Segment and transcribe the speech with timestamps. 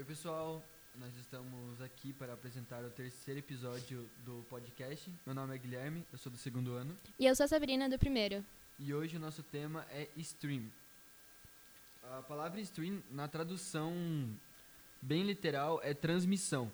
[0.00, 0.64] Oi, pessoal.
[0.98, 5.12] Nós estamos aqui para apresentar o terceiro episódio do podcast.
[5.26, 6.96] Meu nome é Guilherme, eu sou do segundo ano.
[7.18, 8.42] E eu sou a Sabrina, do primeiro.
[8.78, 10.72] E hoje o nosso tema é stream.
[12.02, 13.92] A palavra stream, na tradução
[15.02, 16.72] bem literal, é transmissão.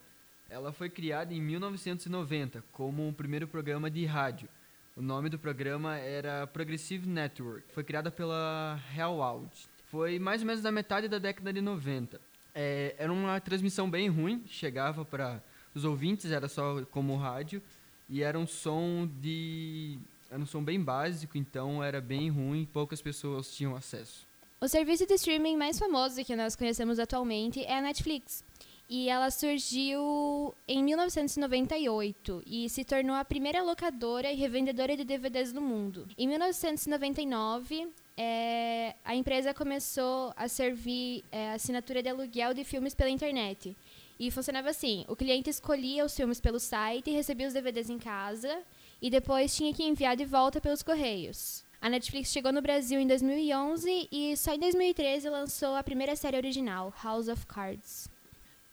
[0.49, 4.49] Ela foi criada em 1990 como um primeiro programa de rádio.
[4.95, 7.73] O nome do programa era Progressive Network.
[7.73, 9.69] Foi criada pela Real Out.
[9.87, 12.21] Foi mais ou menos na metade da década de 90.
[12.59, 15.43] É, era uma transmissão bem ruim, chegava para
[15.75, 17.63] os ouvintes, era só como rádio,
[18.09, 19.99] e era um som de.
[20.31, 24.27] Era um som bem básico, então era bem ruim, poucas pessoas tinham acesso.
[24.59, 28.43] O serviço de streaming mais famoso que nós conhecemos atualmente é a Netflix.
[28.89, 35.53] E ela surgiu em 1998 e se tornou a primeira locadora e revendedora de DVDs
[35.53, 36.09] do mundo.
[36.17, 43.11] Em 1999, é, a empresa começou a servir é, assinatura de aluguel de filmes pela
[43.11, 43.77] internet.
[44.19, 48.63] E funcionava assim: o cliente escolhia os filmes pelo site, recebia os DVDs em casa
[49.01, 51.65] e depois tinha que enviar de volta pelos correios.
[51.81, 56.37] A Netflix chegou no Brasil em 2011 e só em 2013 lançou a primeira série
[56.37, 58.09] original, House of Cards.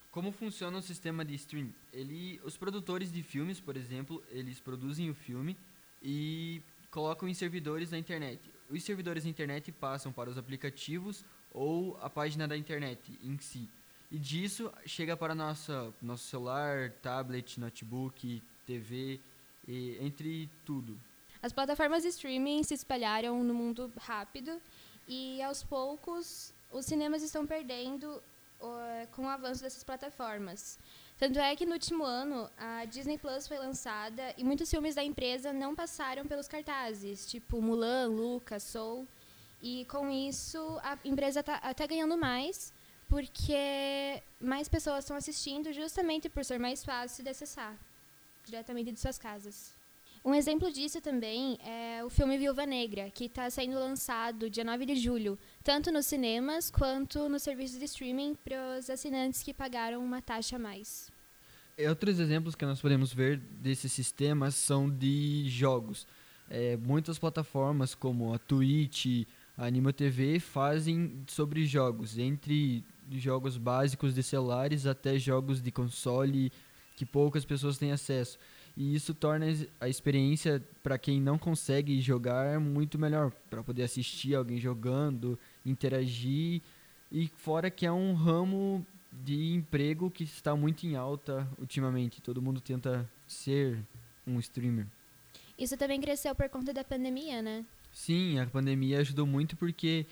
[0.09, 1.73] Como funciona o sistema de stream?
[1.91, 5.57] Ele, os produtores de filmes, por exemplo, eles produzem o filme
[6.01, 8.39] e colocam em servidores na internet.
[8.73, 13.69] Os servidores da internet passam para os aplicativos ou a página da internet em si.
[14.09, 19.19] E disso chega para nossa nosso celular, tablet, notebook, TV,
[19.67, 20.99] e, entre tudo.
[21.39, 24.59] As plataformas de streaming se espalharam no mundo rápido
[25.07, 28.23] e aos poucos os cinemas estão perdendo
[29.11, 30.79] com o avanço dessas plataformas.
[31.23, 35.01] Tanto é que no último ano a Disney Plus foi lançada e muitos filmes da
[35.01, 39.07] empresa não passaram pelos cartazes, tipo Mulan, Luca, Soul.
[39.61, 42.73] E com isso a empresa está até ganhando mais,
[43.07, 47.73] porque mais pessoas estão assistindo justamente por ser mais fácil de acessar
[48.43, 49.73] diretamente de suas casas.
[50.25, 54.85] Um exemplo disso também é o filme Viúva Negra, que está sendo lançado dia 9
[54.85, 60.03] de julho, tanto nos cinemas quanto nos serviços de streaming para os assinantes que pagaram
[60.03, 61.12] uma taxa a mais.
[61.89, 66.05] Outros exemplos que nós podemos ver desses sistemas são de jogos.
[66.49, 69.25] É, muitas plataformas como a Twitch,
[69.57, 76.51] a Anima TV fazem sobre jogos, entre jogos básicos de celulares até jogos de console
[76.95, 78.37] que poucas pessoas têm acesso
[78.75, 79.45] e isso torna
[79.79, 86.61] a experiência para quem não consegue jogar muito melhor, para poder assistir alguém jogando, interagir
[87.11, 88.85] e fora que é um ramo
[89.23, 93.79] de emprego que está muito em alta ultimamente, todo mundo tenta ser
[94.25, 94.87] um streamer.
[95.57, 97.65] Isso também cresceu por conta da pandemia, né?
[97.91, 100.05] Sim, a pandemia ajudou muito porque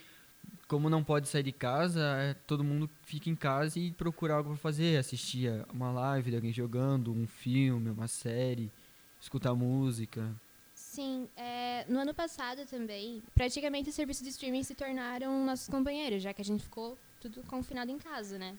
[0.67, 4.50] como não pode sair de casa, é, todo mundo fica em casa e procura algo
[4.50, 8.72] para fazer, assistir uma live de alguém jogando, um filme, uma série,
[9.19, 10.34] escutar música.
[10.73, 16.23] Sim, é, no ano passado também, praticamente os serviços de streaming se tornaram nossos companheiros,
[16.23, 18.56] já que a gente ficou tudo confinado em casa, né?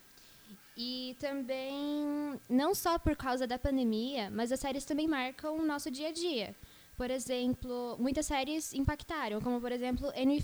[0.76, 5.90] E também, não só por causa da pandemia, mas as séries também marcam o nosso
[5.90, 6.54] dia a dia.
[6.96, 10.34] Por exemplo, muitas séries impactaram, como por exemplo Enu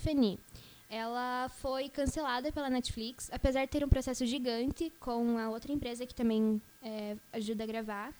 [0.89, 6.05] ela foi cancelada pela Netflix, apesar de ter um processo gigante com a outra empresa
[6.05, 8.13] que também é, ajuda a gravar.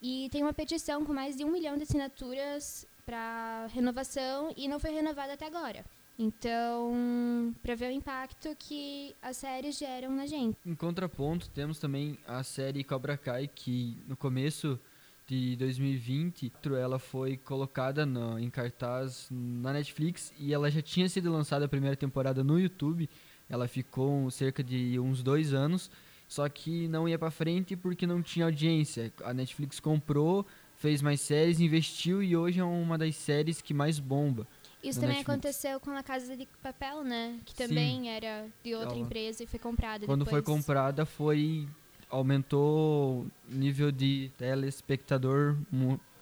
[0.00, 4.78] E tem uma petição com mais de um milhão de assinaturas para renovação e não
[4.78, 5.84] foi renovada até agora.
[6.22, 10.56] Então, para ver o impacto que as séries geram na gente.
[10.64, 14.78] Em contraponto, temos também a série Cobra Kai, que no começo
[15.26, 21.32] de 2020, ela foi colocada no, em cartaz na Netflix e ela já tinha sido
[21.32, 23.10] lançada a primeira temporada no YouTube.
[23.50, 25.90] Ela ficou cerca de uns dois anos,
[26.28, 29.12] só que não ia para frente porque não tinha audiência.
[29.24, 30.46] A Netflix comprou,
[30.76, 34.46] fez mais séries, investiu e hoje é uma das séries que mais bomba.
[34.82, 35.30] Isso também Netflix.
[35.30, 37.38] aconteceu com a Casa de Papel, né?
[37.44, 38.08] Que também Sim.
[38.08, 40.44] era de outra ela, empresa e foi comprada Quando depois.
[40.44, 41.68] foi comprada foi
[42.10, 45.56] aumentou o nível de telespectador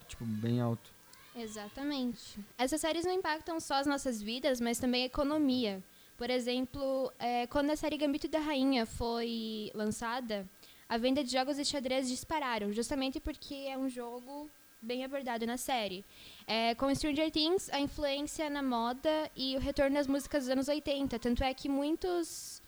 [0.07, 0.93] tipo, bem alto.
[1.35, 2.39] Exatamente.
[2.59, 5.83] Essas séries não impactam só as nossas vidas, mas também a economia.
[6.17, 10.47] Por exemplo, é, quando a série Gambito da Rainha foi lançada,
[10.89, 14.51] a venda de jogos de xadrez dispararam, justamente porque é um jogo
[14.83, 16.05] bem abordado na série.
[16.53, 20.67] É, com Stranger Things, a influência na moda e o retorno das músicas dos anos
[20.67, 21.17] 80.
[21.17, 22.61] Tanto é que muitos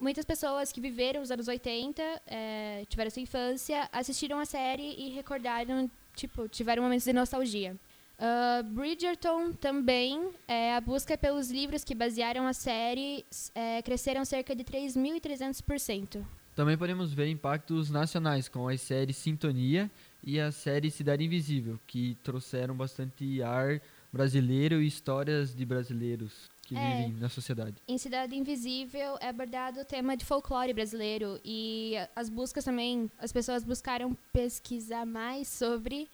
[0.00, 5.10] muitas pessoas que viveram os anos 80, é, tiveram sua infância, assistiram a série e
[5.10, 7.76] recordaram, tipo, tiveram momentos de nostalgia.
[8.18, 13.22] Uh, Bridgerton também, é, a busca pelos livros que basearam a série
[13.54, 16.24] é, cresceram cerca de 3.300%.
[16.54, 19.90] Também podemos ver impactos nacionais, com as séries Sintonia
[20.22, 23.80] e a série Cidade Invisível, que trouxeram bastante ar
[24.12, 26.96] brasileiro e histórias de brasileiros que É.
[27.06, 27.76] vivem na sociedade.
[27.86, 33.32] Em Cidade Invisível é abordado o tema de folclore brasileiro e as buscas também, as
[33.32, 36.08] pessoas buscaram pesquisar mais sobre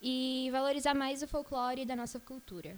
[0.00, 2.76] e valorizar mais o folclore da nossa cultura.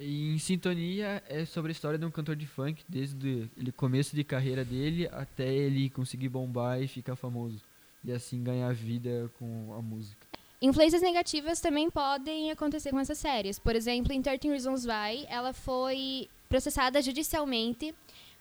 [0.00, 4.14] E em Sintonia é sobre a história de um cantor de funk, desde o começo
[4.14, 7.60] de carreira dele até ele conseguir bombar e ficar famoso.
[8.04, 10.26] E assim ganhar vida com a música.
[10.60, 13.58] Influências negativas também podem acontecer com essas séries.
[13.58, 17.94] Por exemplo, em 13 Reasons Why, ela foi processada judicialmente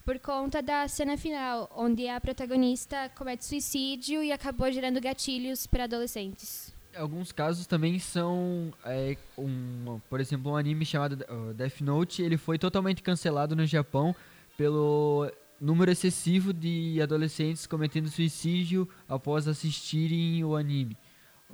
[0.03, 5.83] por conta da cena final, onde a protagonista comete suicídio e acabou gerando gatilhos para
[5.83, 6.73] adolescentes.
[6.95, 12.37] Alguns casos também são, é, um, por exemplo, um anime chamado uh, Death Note, ele
[12.37, 14.15] foi totalmente cancelado no Japão
[14.57, 20.97] pelo número excessivo de adolescentes cometendo suicídio após assistirem o anime.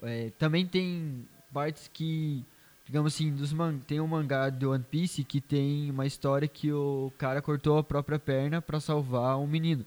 [0.02, 2.44] É, também tem partes que,
[2.86, 6.72] digamos assim, dos man tem um mangá do One Piece que tem uma história que
[6.72, 9.86] o cara cortou a própria perna para salvar um menino.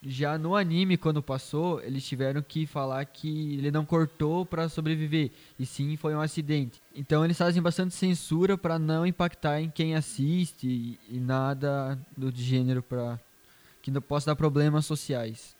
[0.00, 5.32] Já no anime, quando passou, eles tiveram que falar que ele não cortou para sobreviver,
[5.58, 6.80] e sim foi um acidente.
[6.94, 12.30] Então eles fazem bastante censura para não impactar em quem assiste e, e nada do
[12.30, 13.18] gênero para
[13.92, 15.56] que possa dar problemas sociais.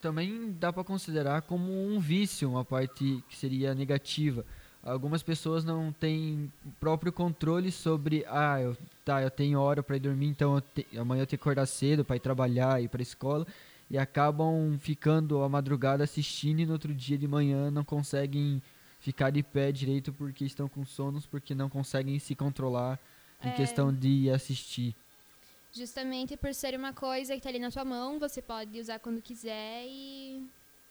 [0.00, 4.44] Também dá para considerar como um vício, uma parte que seria negativa.
[4.82, 10.00] Algumas pessoas não têm próprio controle sobre, ah, eu, tá, eu tenho hora para ir
[10.00, 13.02] dormir, então eu te- amanhã eu tenho que acordar cedo para ir trabalhar, ir para
[13.02, 13.46] escola
[13.90, 18.62] e acabam ficando a madrugada assistindo e no outro dia de manhã não conseguem
[19.00, 22.98] ficar de pé direito porque estão com sonos, porque não conseguem se controlar
[23.44, 23.52] em É.
[23.52, 24.94] questão de assistir.
[25.72, 29.22] Justamente por ser uma coisa que tá ali na sua mão, você pode usar quando
[29.22, 30.44] quiser e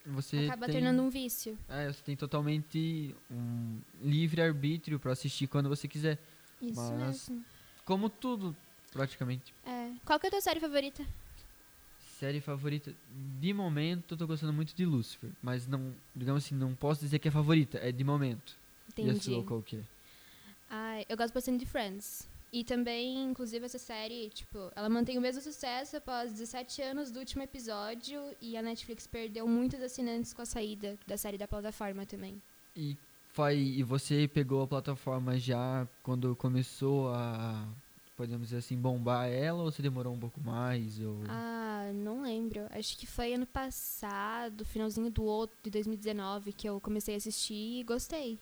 [0.06, 1.58] Você acaba tem, tornando um vício.
[1.68, 6.18] é, você tem totalmente um livre arbítrio para assistir quando você quiser,
[6.62, 7.46] Isso Mas- mesmo.
[7.86, 8.56] como tudo
[8.92, 9.54] praticamente.
[9.66, 9.92] É.
[10.06, 11.06] Qual que é a tua série favorita?
[12.18, 12.94] Série favorita
[13.40, 17.20] de momento, eu tô gostando muito de Lucifer, mas não, digamos assim, não posso dizer
[17.20, 18.58] que é favorita, é de momento.
[18.98, 19.24] E a Entendi.
[19.25, 19.82] sua qual que é?
[20.70, 22.28] Ai, eu gosto bastante de Friends.
[22.51, 27.19] E também, inclusive, essa série, tipo, ela mantém o mesmo sucesso após 17 anos do
[27.19, 32.07] último episódio e a Netflix perdeu muitos assinantes com a saída da série da plataforma
[32.07, 32.42] também.
[32.75, 32.98] E,
[33.34, 37.68] foi, e você pegou a plataforma já quando começou a,
[38.18, 41.00] podemos dizer assim, bombar ela ou você demorou um pouco mais?
[41.00, 41.19] Ou...
[41.28, 42.66] Ah, não lembro.
[42.72, 47.80] Acho que foi ano passado, finalzinho do outro, de 2019, que eu comecei a assistir
[47.80, 48.40] e gostei.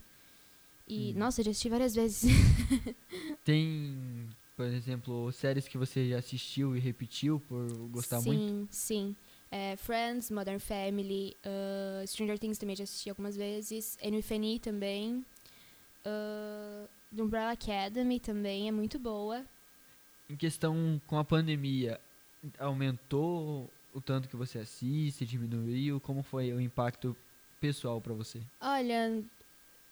[0.90, 1.20] E, Hum.
[1.20, 2.32] nossa, já assisti várias vezes.
[3.48, 4.28] Tem,
[4.58, 8.68] por exemplo, séries que você já assistiu e repetiu por gostar sim, muito?
[8.70, 9.16] Sim,
[9.50, 13.98] É, Friends, Modern Family, uh, Stranger Things também já assisti algumas vezes.
[14.04, 15.26] NFNE também.
[16.06, 19.46] Uh, The Umbrella Academy também é muito boa.
[20.30, 22.02] Em questão com a pandemia,
[22.60, 26.02] aumentou o tanto que você assiste, diminuiu?
[26.02, 27.16] Como foi o impacto
[27.62, 28.42] pessoal pra você?
[28.60, 29.24] Olha,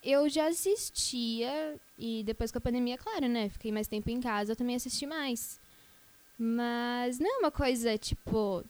[0.06, 3.50] eu já assistia e depois com a pandemia, claro, né?
[3.50, 5.60] Fiquei mais tempo em casa, eu também assisti mais.
[6.38, 8.64] Mas não é uma coisa, tipo,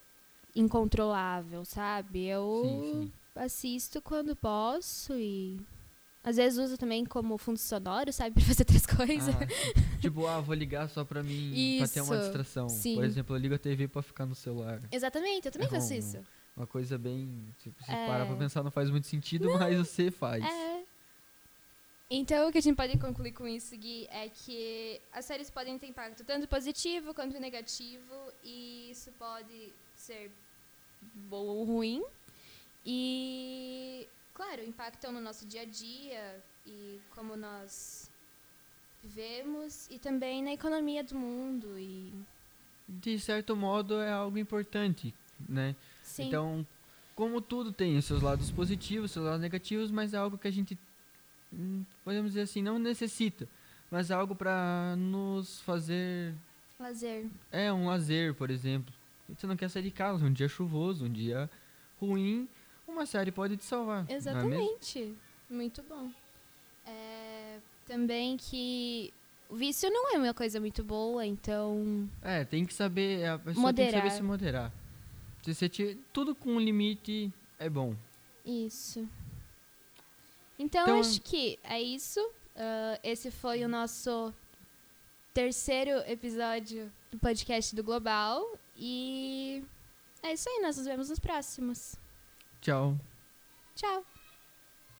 [0.54, 2.24] incontrolável, sabe?
[2.26, 3.12] Eu Sim, sim.
[3.34, 5.60] assisto quando posso e
[6.24, 8.34] às vezes uso também como fundo sonoro, sabe?
[8.40, 9.34] Pra fazer outras coisas.
[9.34, 12.68] Ah, tipo, ah, vou ligar só pra mim, pra ter uma Isso, distração.
[12.68, 12.94] sim.
[12.96, 14.80] Por exemplo, eu ligo a TV pra ficar no celular.
[14.90, 16.18] Exatamente, eu também É faço isso.
[16.56, 17.28] Uma coisa bem.
[17.58, 18.06] Se você É.
[18.06, 20.42] parar pra pensar, não faz muito sentido, mas você faz.
[20.42, 20.65] É.
[22.08, 25.76] Então, o que a gente pode concluir com isso, Gui, é que as séries podem
[25.76, 30.30] ter impacto tanto positivo quanto negativo, e isso pode ser
[31.28, 32.04] bom ou ruim.
[32.84, 38.08] E, claro, impactam no nosso dia a dia e como nós
[39.02, 41.76] vivemos, e também na economia do mundo.
[41.76, 42.12] E,
[42.88, 45.12] De certo modo, é algo importante,
[45.48, 45.74] né?
[46.04, 46.64] sim, Então,
[47.16, 50.52] como tudo tem os seus lados positivos, seus lados negativos, mas é algo que a
[50.52, 50.78] gente,
[52.04, 53.48] podemos dizer assim, não necessita.
[53.90, 56.34] Mas é algo pra nos fazer.
[56.78, 57.26] lazer.
[57.52, 58.92] É, um lazer, por exemplo.
[59.28, 61.50] Você não quer sair de casa, um dia chuvoso, um dia
[62.00, 62.48] ruim,
[62.86, 64.04] uma série pode te salvar.
[64.08, 64.14] é?
[64.14, 65.14] Exatamente.
[65.50, 66.10] Muito bom.
[66.86, 69.12] É, também que
[69.48, 72.08] o vício não é uma coisa muito boa, então.
[72.22, 74.16] É, tem que saber, a pessoa tem que saber Moderar.
[74.16, 74.72] se moderar.
[75.42, 77.94] Se você tiver tudo com um limite é bom.
[78.44, 79.08] Isso.
[80.58, 82.20] Então, Então- acho que é isso.
[82.56, 84.32] Ah, esse foi o nosso
[85.34, 88.58] terceiro episódio do podcast do Global.
[88.76, 89.62] E
[90.22, 91.94] É isso aí, nós nos vemos nos próximos.
[92.60, 92.98] Tchau.
[93.76, 94.04] Tchau!